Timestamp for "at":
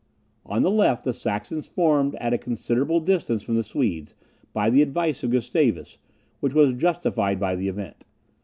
2.15-2.33